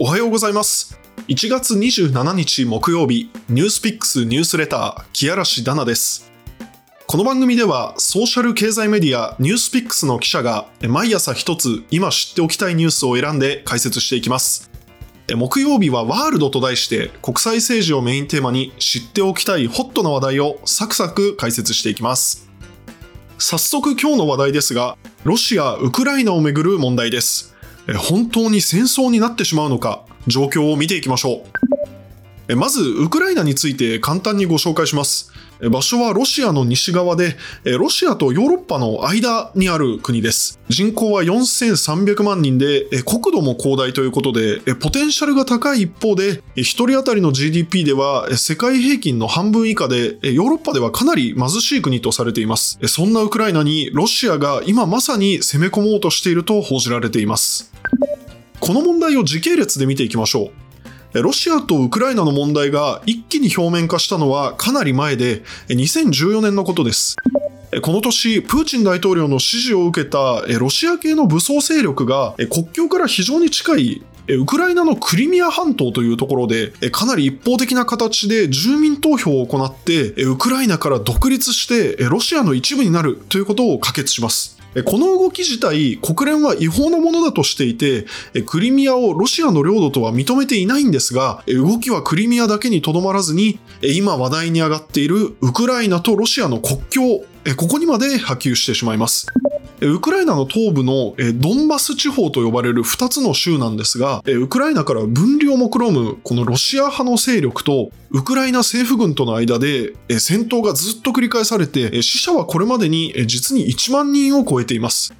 [0.00, 0.98] おはようございます。
[1.28, 6.32] 1月27日木曜日ニュースピックスニュースレター木嵐ダナです。
[7.06, 14.68] この番組ではソーシャル経済メディアニュースピックスの記者が毎朝一つ今知っておきたいニュースを選んで解説していきます。
[15.32, 22.50] 木曜日はワールドと題して国際政治をメインテーマに知っておきたいホットな話題をサクサク解説していきます。
[23.38, 27.53] 早速今日の話題ですがロシア・ウクライナをめぐる問題です。
[27.92, 30.04] 本当に戦争になってしまうのか？
[30.26, 31.44] 状況を見ていきましょ
[32.48, 32.56] う。
[32.56, 35.32] まずウクライナについて簡単にご紹介します。
[35.70, 40.58] 場所はロシアの西側でロシアとヨーロッパの間にある国です。
[40.68, 52.78] 人口は4300万人で国土も広大ということでポテンシャルが高い一方で1人当たりの GDP では世界平均の半分以下でヨーロッパではかなり貧しい国とされています。
[52.86, 57.72] そんなウクライナにロシアが今まさに攻め込もうとしていると報じられています。
[58.64, 60.50] この問題を時系列で見ていきましょ
[61.12, 61.22] う。
[61.22, 67.14] ロシアとウクライナの問題が一気に表面化したのはかなり前で、2014年のことです。
[67.82, 84.53] この年、プーチン大統領の指示を受けたロシア系の武装勢力が国境から非常に近いウクライナのクリミア半島というところで、かなり一方的な形で住民投票を行って、ウクライナから独立してロシアの一部になるということを可決します。
[84.82, 88.06] この動き自体、国連は違法なものだとしていて、
[88.46, 97.24] クリミアをロシアの領土とは認めていないんですが、動きはクリミアだけにとどまらずに、今話題に上がっているウクライナとロシアの国境、
[97.56, 99.26] ここにまで波及してしまいます。
[99.80, 115.12] ウクライナの東部のドンバス地方と呼ばれる2つの州なんですが、ウクライナから分離を目論むこのロシア派の勢力とウクライナ政府軍との間で戦闘がずっと繰り返されて死者はこれまでに実に1万人を超えています。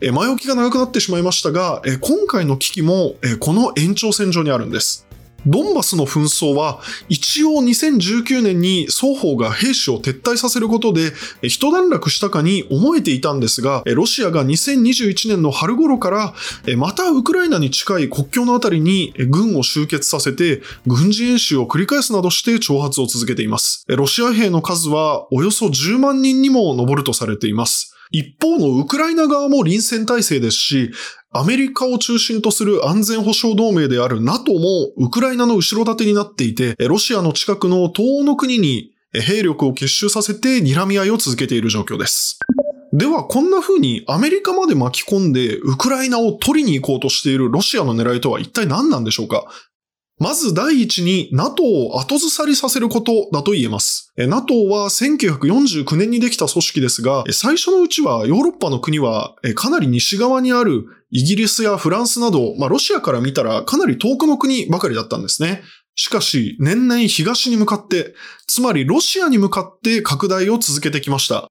[0.00, 5.06] 前置きが長くなってしまいましたが、今回の危機もこの延長線上にあるんです。
[5.46, 16.34] ドンバスの紛争は一応2019年に双方が兵士を撤退させることで一段落したかに思えていたんですが、ロシアが2021年の春頃から
[16.76, 23.84] またウクライナに近い国境のあたりに軍を集結させて軍事演習を繰り返すなどして挑発を続けています。
[23.88, 27.94] ロシア兵の数はおよそ10万人にも上るとされています。
[28.12, 30.92] 一方のウクライナ側も臨戦態勢ですし、
[31.34, 42.38] アメリカを中心とする安全保障同盟である NATO もウクライナの後ろ盾になっていて、ロシアの近くの東欧の国に兵力を結集させて睨み合いを続けている状況です。
[42.92, 49.46] では、こんな風にアメリカまで巻き込んでウクライナを取りに行こうとしているロシアの狙いとは一体何なんでしょうか？
[50.18, 54.12] まず第一に NATO を後ずさりさせることだと言えます。
[54.18, 65.62] NATO は1949年にできた組織ですが、最初のうちはヨーロッパの国はかなり西側にあるイギリスやフランスなど、まあ、ロシアから見たらかなり遠くの国ばかりだったんですね。
[65.94, 68.14] しかし、年々東に向かって、
[68.46, 71.48] つまりロシアに向かって拡大を続けてきました。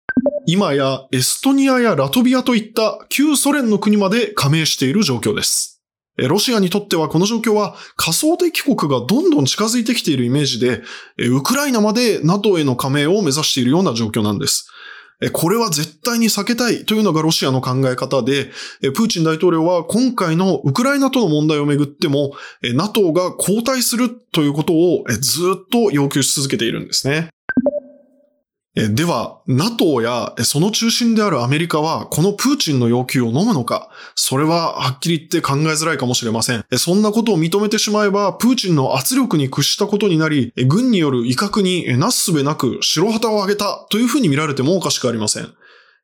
[0.47, 5.79] 今やエストニアやラトビアといった旧ソ連の国まで加盟している状況です。
[6.17, 10.81] ロシアにとってはこの状況は仮想敵国がどんどん近づいてきているイメージで、
[11.19, 14.67] ウクライナまで NATO への加盟を目指しているような状況なんです。
[15.29, 18.45] これは絶対に避けたいというのがロシアの考え方で、
[18.81, 22.33] プーチン大統領は今回のウクライナとの問題をめぐっても、
[22.73, 27.29] NATO が後退するということをずっと要求し続けているんですね。
[28.73, 33.89] では、NATO やその中心であるアメリカはこのプーチンの要求を飲むのか？
[34.15, 36.63] それははっきり言って考えづらいかもしれません。
[36.77, 45.53] そんなことを認めてしまえば、プーチンの圧力に屈したことになり、軍による威嚇になすすべなく白旗を上げたというふうに見られてもおかしくありません。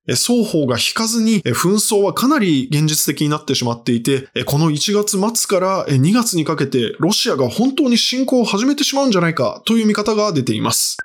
[0.09, 10.97] 双方が引かずに紛争はかなり現実的になってしまっていて、この1月末から2月にかけてロシアが本当に侵攻を始めてしまうんじゃないかという見方が出ています。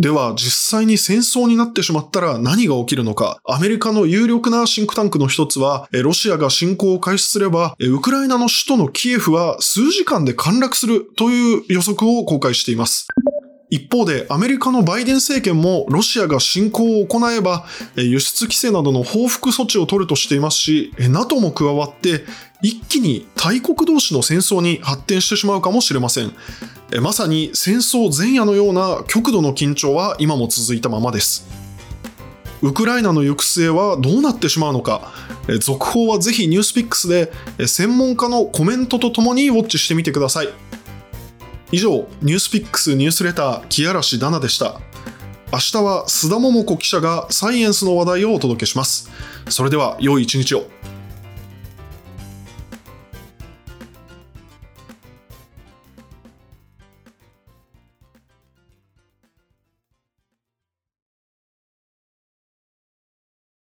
[0.00, 3.40] では実際に戦争になってしまったら何が起きるのか。
[3.44, 13.08] アメリカの有力なシンクタンクの一つは、ロシアが侵攻を開始すれば、ウクライナの首都のキエフは数時間で陥落するという予測を公開しています。
[13.70, 17.66] 一方でアメリカのバイデン政権もロシアが侵攻を行えば
[17.96, 22.24] 輸出規制などの報復措置を取るとしていますし NATO も加わって
[22.62, 26.32] 一気に大国同士の戦争に発展してしまうかもしれません。
[27.02, 31.46] まさに戦争前夜のような極度の緊張は今も続いたままです。
[32.62, 35.12] ウクライナの行く末はどうなってしまうのか。
[35.60, 37.32] 続報はぜひニュースピックスで
[37.66, 40.48] 専門家のコメントとともにウォッチしてみてください。
[41.70, 44.80] 以上ニュースピックスニュースレター木嵐ダナでした。
[45.52, 49.10] 明日は須田桃子記者がサイエンスの話題をお届けします。
[49.48, 50.66] それでは良い一日を。